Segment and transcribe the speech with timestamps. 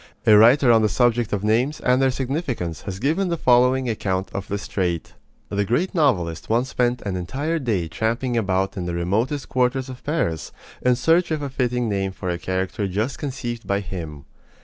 [0.25, 4.31] A writer on the subject of names and their significance has given the following account
[4.33, 5.13] of this trait:
[5.49, 10.03] The great novelist once spent an entire day tramping about in the remotest quarters of
[10.03, 10.51] Paris
[10.81, 14.25] in search of a fitting name for a character just conceived by him.